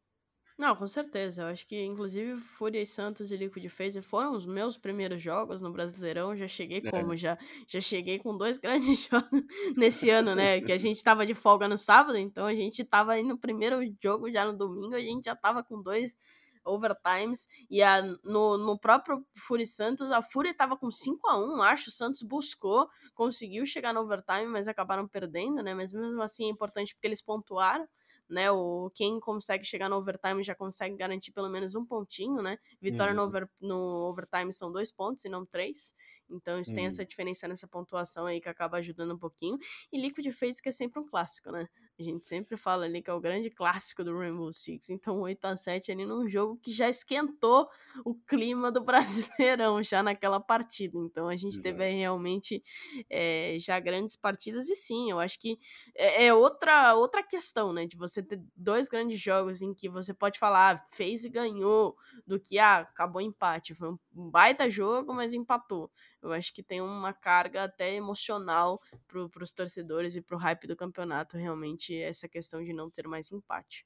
[0.60, 1.44] Não, com certeza.
[1.44, 5.62] Eu acho que, inclusive, Fúria e Santos e Liquid FaZe foram os meus primeiros jogos
[5.62, 6.36] no Brasileirão.
[6.36, 6.92] Já cheguei é.
[6.92, 7.16] como?
[7.16, 9.42] Já, já cheguei com dois grandes jogos
[9.78, 10.60] nesse ano, né?
[10.60, 13.78] Que a gente tava de folga no sábado, então a gente tava aí no primeiro
[14.04, 16.18] jogo, já no domingo, a gente já tava com dois
[16.66, 17.48] overtimes.
[17.70, 21.90] E a, no, no próprio Fúria Santos, a Fúria tava com 5 a 1 acho.
[21.90, 25.74] O Santos buscou, conseguiu chegar no overtime, mas acabaram perdendo, né?
[25.74, 27.88] Mas mesmo assim é importante porque eles pontuaram
[28.30, 28.52] né?
[28.52, 32.58] O, quem consegue chegar no overtime já consegue garantir pelo menos um pontinho, né?
[32.82, 33.18] Vitória uhum.
[33.18, 33.78] no, over, no
[34.10, 35.96] overtime são dois pontos e não três.
[36.30, 39.58] Então eles têm essa diferença nessa pontuação aí que acaba ajudando um pouquinho.
[39.92, 41.68] E Liquid fez que é sempre um clássico, né?
[42.00, 44.90] A gente sempre fala ali que é o grande clássico do Rainbow Six.
[44.90, 47.68] Então 8 a 7 ali num jogo que já esquentou
[48.06, 48.80] o clima do
[49.40, 50.98] Brasileirão já naquela partida.
[50.98, 51.64] Então a gente Exato.
[51.64, 52.64] teve aí realmente
[53.10, 54.70] é, já grandes partidas.
[54.70, 55.60] E sim, eu acho que
[55.96, 57.86] é, é, outra, outra questão, né?
[57.86, 61.98] De você ter dois grandes jogos em que você pode falar, ah, fez e ganhou,
[62.26, 63.76] do que, ah, acabou empate.
[63.76, 65.92] Foi um baita jogo, mas empatou.
[66.22, 70.68] Eu acho que tem uma carga até emocional para os torcedores e para o hype
[70.68, 73.86] do campeonato, realmente, essa questão de não ter mais empate.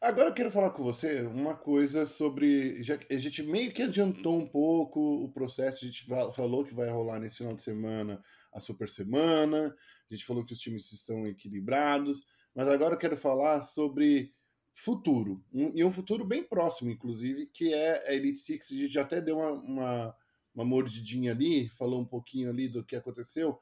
[0.00, 2.82] Agora eu quero falar com você uma coisa sobre.
[2.82, 6.90] Já, a gente meio que adiantou um pouco o processo, a gente falou que vai
[6.90, 9.74] rolar nesse final de semana a Super Semana,
[10.10, 14.34] a gente falou que os times estão equilibrados, mas agora eu quero falar sobre
[14.74, 18.70] futuro, um, e um futuro bem próximo, inclusive, que é a Elite Six.
[18.70, 20.16] A gente já até deu uma, uma
[20.56, 23.60] uma mordidinha ali, falou um pouquinho ali do que aconteceu,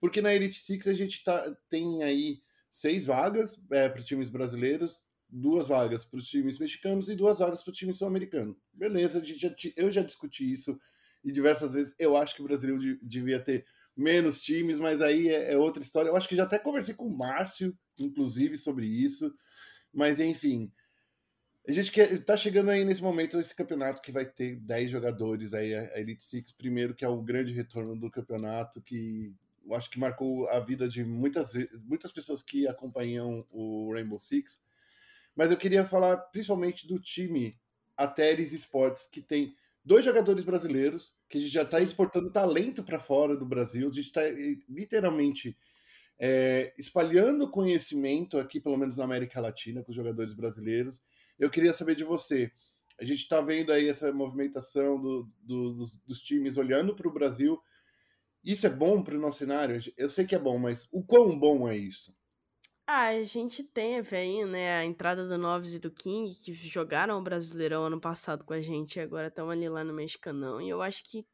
[0.00, 2.40] porque na Elite Six a gente tá, tem aí
[2.72, 7.62] seis vagas é, para times brasileiros, duas vagas para os times mexicanos e duas vagas
[7.62, 8.56] para o time sul-americano.
[8.72, 10.80] Beleza, já, eu já discuti isso
[11.22, 11.94] e diversas vezes.
[11.98, 16.08] Eu acho que o Brasil devia ter menos times, mas aí é, é outra história.
[16.08, 19.32] Eu acho que já até conversei com o Márcio, inclusive, sobre isso.
[19.92, 20.72] Mas enfim,
[21.68, 25.52] a gente quer, tá chegando aí nesse momento esse campeonato que vai ter 10 jogadores
[25.52, 29.34] aí, a Elite Six, primeiro, que é o grande retorno do campeonato, que
[29.66, 31.52] eu acho que marcou a vida de muitas,
[31.84, 34.60] muitas pessoas que acompanham o Rainbow Six.
[35.36, 37.54] Mas eu queria falar principalmente do time
[37.96, 42.98] Ateres Esportes, que tem dois jogadores brasileiros, que a gente já está exportando talento para
[42.98, 45.56] fora do Brasil, a gente está eh, literalmente
[46.22, 51.02] é, espalhando conhecimento aqui, pelo menos na América Latina, com os jogadores brasileiros.
[51.38, 52.52] Eu queria saber de você.
[53.00, 57.12] A gente está vendo aí essa movimentação do, do, dos, dos times olhando para o
[57.12, 57.58] Brasil.
[58.44, 59.80] Isso é bom para o nosso cenário?
[59.96, 62.14] Eu sei que é bom, mas o quão bom é isso?
[62.86, 67.18] Ah, a gente teve aí, né, a entrada do Noves e do King, que jogaram
[67.18, 70.60] o Brasileirão ano passado com a gente e agora estão ali lá no Mexicanão.
[70.60, 71.24] E eu acho que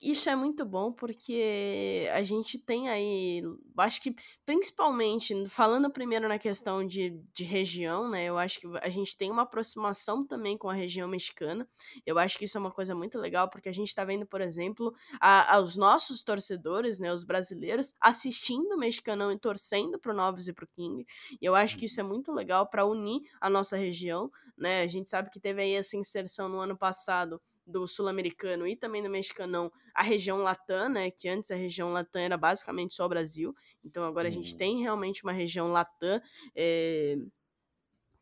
[0.00, 3.42] isso é muito bom porque a gente tem aí,
[3.76, 8.24] acho que principalmente, falando primeiro na questão de, de região, né?
[8.24, 11.68] Eu acho que a gente tem uma aproximação também com a região mexicana.
[12.06, 14.40] Eu acho que isso é uma coisa muito legal porque a gente tá vendo, por
[14.40, 17.12] exemplo, a, os nossos torcedores, né?
[17.12, 21.04] Os brasileiros assistindo o mexicanão e torcendo pro Novos e pro King.
[21.40, 24.82] E eu acho que isso é muito legal para unir a nossa região, né?
[24.82, 29.02] A gente sabe que teve aí essa inserção no ano passado do sul-americano e também
[29.02, 31.10] do mexicanão a região Latam, né?
[31.10, 33.54] Que antes a região Latam era basicamente só o Brasil.
[33.84, 34.58] Então agora a gente uhum.
[34.58, 36.20] tem realmente uma região Latam.
[36.54, 37.16] É,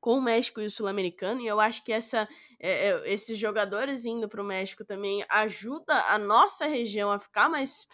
[0.00, 2.28] com o México e o Sul-Americano, e eu acho que essa,
[2.60, 7.86] é, esses jogadores indo para o México também ajuda a nossa região a ficar mais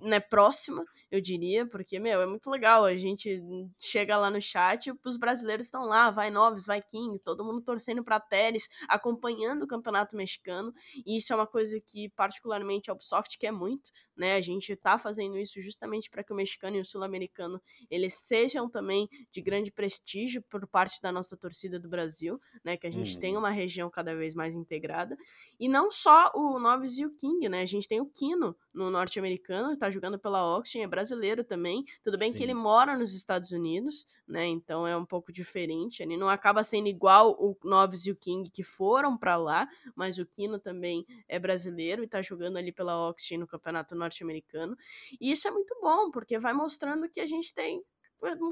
[0.00, 2.84] né, próxima, eu diria, porque, meu, é muito legal.
[2.84, 3.42] A gente
[3.78, 8.02] chega lá no chat, os brasileiros estão lá, vai Noves, vai King, todo mundo torcendo
[8.04, 10.72] pra Teres, acompanhando o campeonato mexicano,
[11.04, 14.34] e isso é uma coisa que, particularmente, a Ubisoft quer muito, né?
[14.34, 18.68] A gente tá fazendo isso justamente para que o mexicano e o sul-americano eles sejam
[18.68, 22.76] também de grande prestígio por parte da nossa torcida do Brasil, né?
[22.76, 23.20] Que a gente hum.
[23.20, 25.16] tenha uma região cada vez mais integrada.
[25.58, 27.62] E não só o Noves e o King, né?
[27.62, 31.84] A gente tem o Kino no norte-americano, tá jogando pela Oxygen, é brasileiro também.
[32.02, 32.38] Tudo bem Sim.
[32.38, 34.46] que ele mora nos Estados Unidos, né?
[34.46, 36.02] Então é um pouco diferente.
[36.02, 40.18] Ele não acaba sendo igual o Noves e o King que foram para lá, mas
[40.18, 44.76] o Kino também é brasileiro e tá jogando ali pela Oxygen no campeonato norte-americano.
[45.20, 47.82] E isso é muito bom, porque vai mostrando que a gente tem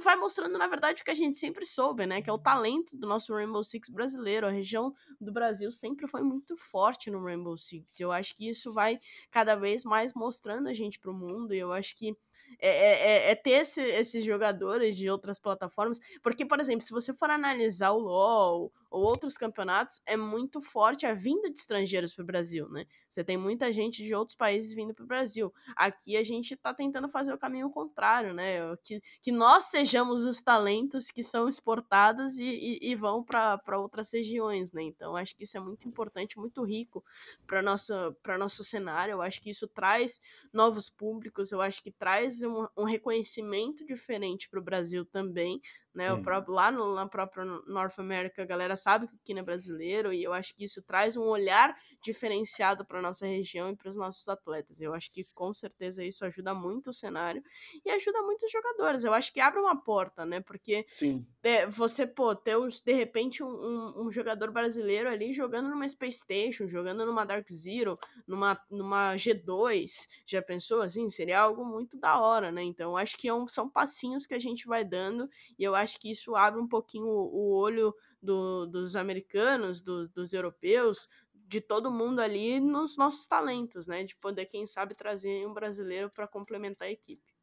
[0.03, 2.23] vai mostrando, na verdade, o que a gente sempre soube, né?
[2.23, 4.47] Que é o talento do nosso Rainbow Six brasileiro.
[4.47, 8.01] A região do Brasil sempre foi muito forte no Rainbow Six.
[8.01, 8.99] Eu acho que isso vai
[9.31, 11.55] cada vez mais mostrando a gente pro mundo.
[11.55, 12.17] E eu acho que
[12.59, 16.01] é, é, é, é ter esse, esses jogadores de outras plataformas.
[16.23, 21.07] Porque, por exemplo, se você for analisar o LoL ou outros campeonatos, é muito forte
[21.07, 22.87] a vinda de estrangeiros para o Brasil, né?
[23.11, 25.53] Você tem muita gente de outros países vindo para o Brasil.
[25.75, 28.59] Aqui a gente está tentando fazer o caminho contrário, né?
[28.83, 34.13] Que, que nós sejamos os talentos que são exportados e, e, e vão para outras
[34.13, 34.83] regiões, né?
[34.83, 37.05] Então, acho que isso é muito importante, muito rico
[37.47, 39.13] para nosso cenário.
[39.13, 40.21] Eu acho que isso traz
[40.53, 45.61] novos públicos, eu acho que traz um, um reconhecimento diferente para o Brasil também,
[45.97, 46.13] né?
[46.13, 46.19] Hum.
[46.19, 49.43] O próprio, lá no, na própria North America, a galera sabe que o Kino é
[49.43, 53.89] brasileiro e eu acho que isso traz um olhar diferenciado para nossa região e para
[53.89, 54.81] os nossos atletas.
[54.81, 57.43] Eu acho que com certeza isso ajuda muito o cenário
[57.83, 59.05] e ajuda muito os jogadores.
[59.05, 60.43] Eu acho que abre uma porta, né?
[60.43, 61.27] Porque Sim.
[61.43, 66.19] É, você, pô, ter de repente um, um, um, jogador brasileiro ali jogando numa Space
[66.19, 71.09] Station, jogando numa Dark Zero, numa, numa G2, já pensou assim?
[71.09, 72.65] Seria algo muito da hora, né?
[72.65, 75.86] Então acho que é um, são passinhos que a gente vai dando e eu acho
[75.95, 81.61] que isso abre um pouquinho o, o olho do, dos americanos, do, dos europeus, de
[81.61, 84.03] todo mundo ali nos nossos talentos, né?
[84.05, 87.35] De poder, quem sabe, trazer um brasileiro para complementar a equipe.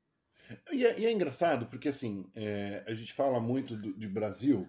[0.71, 4.67] E é, e é engraçado, porque assim, é, a gente fala muito do, de Brasil,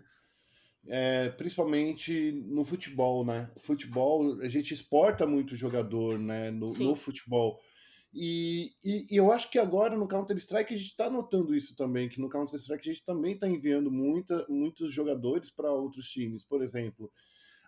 [0.87, 3.51] é, principalmente no futebol, né?
[3.63, 6.51] Futebol, a gente exporta muito jogador, né?
[6.51, 7.61] No, no futebol.
[8.17, 12.09] E, e, e, eu acho que agora no Counter-Strike a gente está notando isso também,
[12.09, 16.45] que no Counter-Strike a gente também está enviando muita, muitos jogadores para outros times.
[16.45, 17.11] Por exemplo,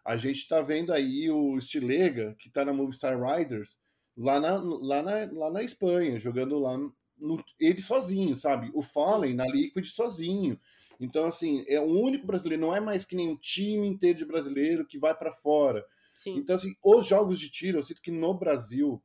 [0.05, 3.77] a gente está vendo aí o Stilega, que está na Movistar Riders,
[4.17, 6.79] lá na, lá, na, lá na Espanha, jogando lá
[7.19, 8.71] no, ele sozinho, sabe?
[8.73, 9.37] O Fallen Sim.
[9.37, 10.61] na Liquid sozinho.
[11.01, 14.25] Então, assim, é o único brasileiro, não é mais que nem um time inteiro de
[14.25, 15.85] brasileiro que vai para fora.
[16.15, 16.37] Sim.
[16.39, 19.03] Então, assim, os jogos de tiro, eu sinto que no Brasil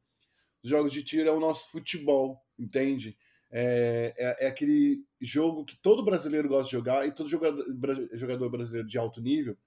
[0.63, 3.17] jogos de tiro é o nosso futebol, entende?
[3.49, 7.65] É, é, é, aquele jogo que todo brasileiro gosta de jogar e todo jogador,
[8.13, 9.57] jogador brasileiro de alto nível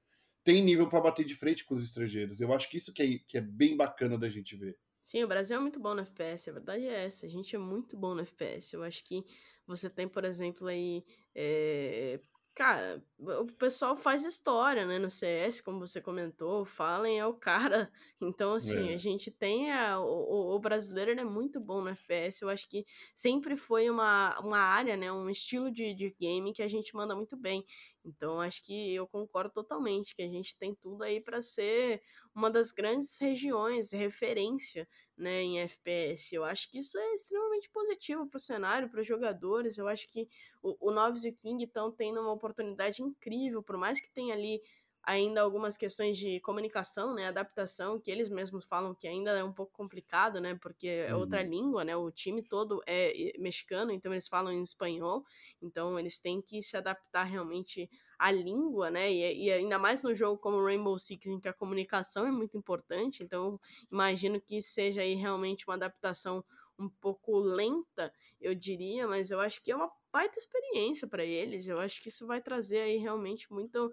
[0.45, 2.39] tem nível para bater de frente com os estrangeiros.
[2.41, 4.77] Eu acho que isso que é, que é bem bacana da gente ver.
[5.01, 7.27] Sim, o Brasil é muito bom no FPS, a verdade é essa.
[7.27, 8.75] A gente é muito bom no FPS.
[8.75, 9.25] Eu acho que
[9.67, 11.05] você tem, por exemplo, aí
[11.35, 12.21] é,
[12.55, 14.97] Cara, o pessoal faz história, né?
[14.97, 17.90] No CS, como você comentou, o Fallen é o cara.
[18.27, 18.95] Então, assim, é.
[18.95, 19.71] a gente tem.
[19.71, 22.40] A, o, o brasileiro ele é muito bom no FPS.
[22.40, 22.83] Eu acho que
[23.14, 25.12] sempre foi uma, uma área, né?
[25.12, 27.62] Um estilo de, de game que a gente manda muito bem.
[28.05, 32.03] Então, acho que eu concordo totalmente que a gente tem tudo aí para ser
[32.35, 34.87] uma das grandes regiões, referência
[35.17, 36.35] né, em FPS.
[36.35, 39.79] Eu acho que isso é extremamente positivo para o cenário, para os jogadores.
[39.79, 40.29] Eu acho que
[40.62, 44.35] o, o Noves e o King estão tendo uma oportunidade incrível, por mais que tenha
[44.35, 44.61] ali
[45.07, 49.53] ainda algumas questões de comunicação, né, adaptação, que eles mesmos falam que ainda é um
[49.53, 51.49] pouco complicado, né, porque é outra uhum.
[51.49, 55.25] língua, né, o time todo é mexicano, então eles falam em espanhol,
[55.61, 60.14] então eles têm que se adaptar realmente à língua, né, e, e ainda mais no
[60.14, 65.03] jogo como Rainbow Six, em que a comunicação é muito importante, então imagino que seja
[65.03, 66.45] aí realmente uma adaptação
[66.79, 71.67] um pouco lenta, eu diria, mas eu acho que é uma baita experiência para eles.
[71.67, 73.93] Eu acho que isso vai trazer aí realmente muito.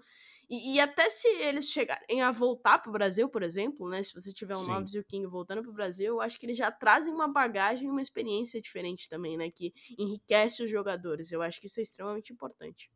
[0.50, 4.04] E, e até se eles chegarem a voltar para o Brasil, por exemplo, né?
[4.04, 6.46] Se você tiver um Noves e o King voltando para o Brasil, eu acho que
[6.46, 9.50] eles já trazem uma bagagem e uma experiência diferente também, né?
[9.50, 11.32] Que enriquece os jogadores.
[11.32, 12.92] Eu acho que isso é extremamente importante.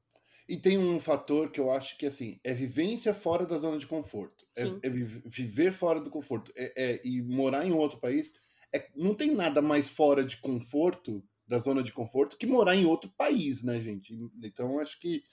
[0.48, 3.88] E tem um fator que eu acho que assim é vivência fora da zona de
[3.88, 4.46] conforto.
[4.56, 4.90] É, é,
[5.26, 6.52] viver fora do conforto.
[6.56, 8.32] É, é, e morar em outro país
[8.76, 12.86] é, não tem nada mais fora de conforto, da zona de conforto, que morar em
[12.86, 14.14] outro país, né, gente?
[14.44, 15.24] Então acho que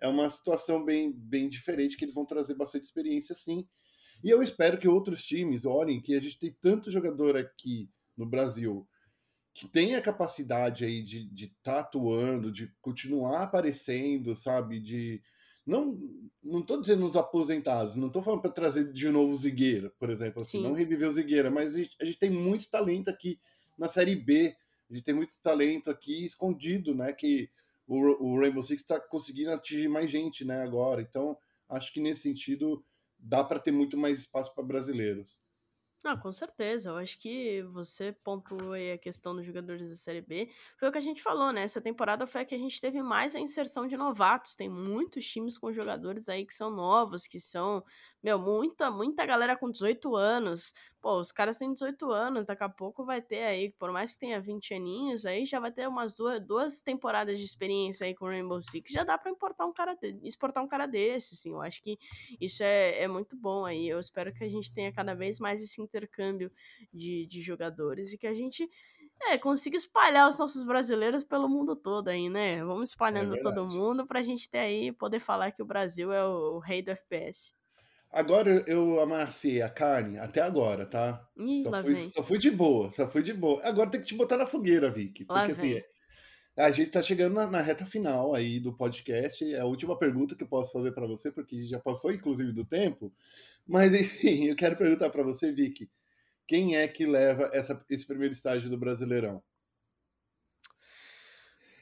[0.00, 3.66] é uma situação bem, bem diferente, que eles vão trazer bastante experiência, sim.
[4.22, 8.26] E eu espero que outros times olhem que a gente tem tanto jogador aqui no
[8.26, 8.86] Brasil
[9.54, 14.80] que tem a capacidade aí de estar tá atuando, de continuar aparecendo, sabe?
[14.80, 15.22] De
[15.66, 15.98] não
[16.42, 20.10] não estou dizendo os aposentados, não estou falando para trazer de novo o Zigueira, por
[20.10, 23.40] exemplo, assim, não reviver o Zigueira, mas a gente, a gente, tem muito talento aqui
[23.78, 24.54] na série B,
[24.90, 27.12] a gente tem muito talento aqui escondido, né?
[27.14, 27.50] Que
[27.86, 30.62] o, o Rainbow Six está conseguindo atingir mais gente, né?
[30.62, 31.36] Agora, então
[31.68, 32.84] acho que nesse sentido
[33.18, 35.38] dá para ter muito mais espaço para brasileiros.
[36.06, 36.90] Ah, com certeza.
[36.90, 40.50] Eu acho que você pontuou aí a questão dos jogadores da Série B.
[40.78, 41.62] Foi o que a gente falou, né?
[41.62, 44.54] Essa temporada foi a que a gente teve mais a inserção de novatos.
[44.54, 47.82] Tem muitos times com jogadores aí que são novos, que são
[48.22, 50.74] meu, muita, muita galera com 18 anos.
[51.04, 54.20] Pô, os caras têm 18 anos, daqui a pouco vai ter aí, por mais que
[54.20, 58.24] tenha 20 aninhos, aí já vai ter umas duas, duas temporadas de experiência aí com
[58.24, 58.90] Rainbow Six.
[58.90, 61.50] Já dá pra importar um cara, exportar um cara desse, assim.
[61.50, 61.98] Eu acho que
[62.40, 63.86] isso é, é muito bom aí.
[63.86, 66.50] Eu espero que a gente tenha cada vez mais esse intercâmbio
[66.90, 68.66] de, de jogadores e que a gente
[69.24, 72.64] é, consiga espalhar os nossos brasileiros pelo mundo todo aí, né?
[72.64, 76.10] Vamos é espalhando é todo mundo pra gente ter aí, poder falar que o Brasil
[76.10, 77.52] é o, o rei do FPS.
[78.14, 81.28] Agora eu amassei a carne, até agora, tá?
[81.36, 83.60] Ih, só, fui, só fui de boa, só fui de boa.
[83.64, 85.26] Agora tem que te botar na fogueira, Vicky.
[85.28, 85.84] Lá Porque assim, vem.
[86.56, 89.52] a gente tá chegando na, na reta final aí do podcast.
[89.52, 92.64] É a última pergunta que eu posso fazer para você, porque já passou, inclusive, do
[92.64, 93.12] tempo.
[93.66, 95.90] Mas, enfim, eu quero perguntar para você, Vicky.
[96.46, 99.42] Quem é que leva essa, esse primeiro estágio do Brasileirão?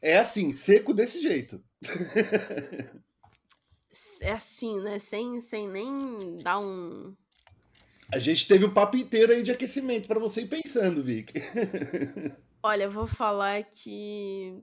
[0.00, 1.62] É assim, seco desse jeito.
[4.22, 4.98] É assim, né?
[4.98, 7.14] Sem, sem nem dar um.
[8.12, 11.32] A gente teve o papo inteiro aí de aquecimento para você ir pensando, Vic.
[12.62, 14.62] Olha, eu vou falar que.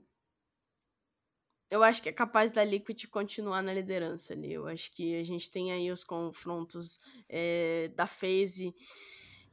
[1.70, 4.52] Eu acho que é capaz da Liquid continuar na liderança ali.
[4.52, 8.74] Eu acho que a gente tem aí os confrontos é, da FaZe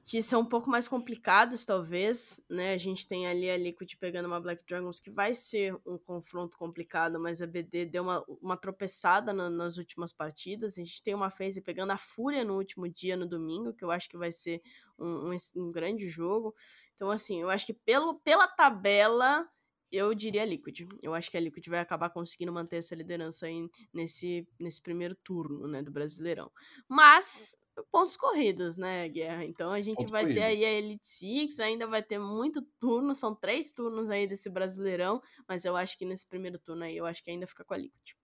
[0.07, 2.71] que são um pouco mais complicados, talvez, né?
[2.71, 6.57] A gente tem ali a Liquid pegando uma Black Dragons que vai ser um confronto
[6.57, 10.77] complicado, mas a BD deu uma, uma tropeçada na, nas últimas partidas.
[10.77, 13.91] A gente tem uma FaZe pegando a Fúria no último dia, no domingo, que eu
[13.91, 14.61] acho que vai ser
[14.97, 16.55] um, um, um grande jogo.
[16.95, 19.45] Então, assim, eu acho que pelo, pela tabela,
[19.91, 20.87] eu diria Liquid.
[21.03, 25.15] Eu acho que a Liquid vai acabar conseguindo manter essa liderança aí nesse, nesse primeiro
[25.15, 26.49] turno, né, do Brasileirão.
[26.87, 27.57] Mas
[27.91, 29.45] pontos corridos, né, Guerra?
[29.45, 30.37] Então a gente Ponto vai corrido.
[30.37, 34.49] ter aí a Elite Six, ainda vai ter muito turno, são três turnos aí desse
[34.49, 37.73] Brasileirão, mas eu acho que nesse primeiro turno aí, eu acho que ainda fica com
[37.73, 38.15] a Liquid.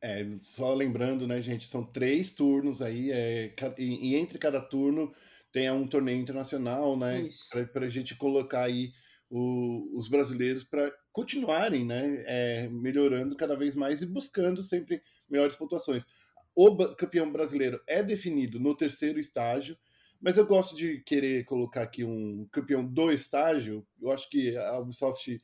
[0.00, 5.12] É, só lembrando, né, gente, são três turnos aí, é, e, e entre cada turno
[5.52, 7.28] tem um torneio internacional, né,
[7.72, 8.90] para a gente colocar aí
[9.30, 15.54] o, os brasileiros para continuarem, né, é, melhorando cada vez mais e buscando sempre melhores
[15.54, 16.06] pontuações
[16.54, 19.76] o campeão brasileiro é definido no terceiro estágio,
[20.20, 23.86] mas eu gosto de querer colocar aqui um campeão do estágio.
[24.00, 25.42] Eu acho que a Ubisoft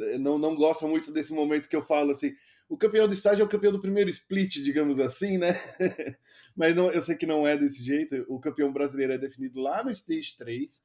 [0.00, 2.34] eh, não, não gosta muito desse momento que eu falo assim.
[2.68, 5.54] O campeão do estágio é o campeão do primeiro split, digamos assim, né?
[6.54, 8.26] mas não, eu sei que não é desse jeito.
[8.28, 10.82] O campeão brasileiro é definido lá no Stage 3.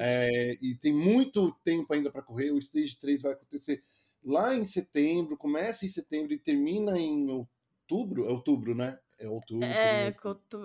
[0.00, 2.52] É, e tem muito tempo ainda para correr.
[2.52, 3.82] O Stage 3 vai acontecer
[4.24, 8.24] lá em setembro, começa em setembro e termina em outubro.
[8.24, 8.98] É outubro, né?
[9.18, 9.66] É outubro.
[9.66, 10.14] É,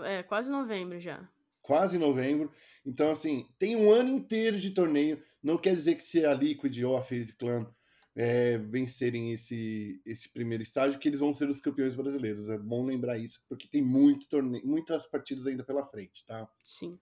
[0.06, 1.28] é, quase novembro já.
[1.62, 2.52] Quase novembro.
[2.86, 5.22] Então, assim, tem um ano inteiro de torneio.
[5.41, 7.68] Não quer dizer que se a Liquid ou a FaZe Clan
[8.16, 12.50] é, vencerem esse, esse primeiro estágio, que eles vão ser os campeões brasileiros.
[12.50, 16.47] É bom lembrar isso, porque tem muito torneio, muitas partidas ainda pela frente, tá?
[16.64, 17.00] Sim.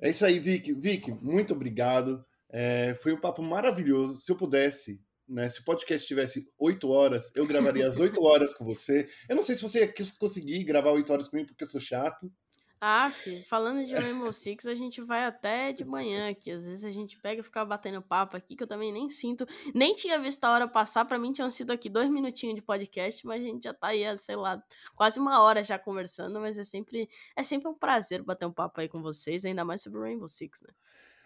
[0.00, 0.72] É isso aí, Vicky.
[0.72, 2.24] Vicky, muito obrigado.
[2.48, 4.20] É, foi um papo maravilhoso.
[4.20, 5.48] Se eu pudesse né?
[5.50, 9.08] Se o podcast tivesse oito horas, eu gravaria as oito horas com você.
[9.28, 12.30] Eu não sei se você ia conseguir gravar oito horas comigo, porque eu sou chato.
[12.78, 16.50] Ah, filho, falando de Rainbow Six, a gente vai até de manhã aqui.
[16.50, 19.46] Às vezes a gente pega e fica batendo papo aqui, que eu também nem sinto.
[19.74, 21.06] Nem tinha visto a hora passar.
[21.06, 24.02] Pra mim tinham sido aqui dois minutinhos de podcast, mas a gente já tá aí,
[24.18, 24.62] sei lá,
[24.94, 26.38] quase uma hora já conversando.
[26.38, 29.80] Mas é sempre, é sempre um prazer bater um papo aí com vocês, ainda mais
[29.80, 30.68] sobre Rainbow Six, né?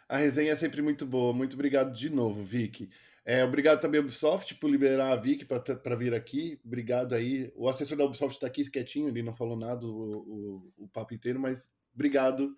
[0.08, 1.32] A resenha é sempre muito boa.
[1.32, 2.90] Muito obrigado de novo, Vicky.
[3.30, 6.60] É, obrigado também Ubisoft por liberar a Vic para vir aqui.
[6.64, 7.52] Obrigado aí.
[7.54, 11.14] O assessor da Ubisoft está aqui quietinho, ele não falou nada o, o, o papo
[11.14, 12.56] inteiro, mas obrigado.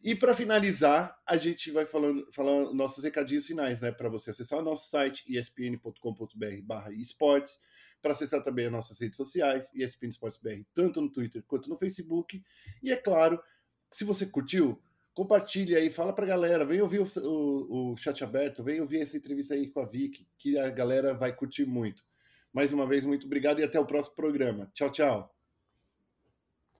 [0.00, 3.90] E para finalizar, a gente vai falando, falando nossos recadinhos finais, né?
[3.90, 7.58] Para você acessar o nosso site espn.com.br/barra esportes,
[8.00, 11.76] para acessar também as nossas redes sociais, ESPN Esportes BR, tanto no Twitter quanto no
[11.76, 12.40] Facebook.
[12.80, 13.42] E é claro,
[13.90, 14.80] se você curtiu,
[15.14, 19.16] compartilhe aí, fala pra galera, vem ouvir o, o, o, chat aberto, vem ouvir essa
[19.16, 22.02] entrevista aí com a Vicky, que a galera vai curtir muito.
[22.52, 24.70] Mais uma vez, muito obrigado e até o próximo programa.
[24.74, 25.33] Tchau, tchau.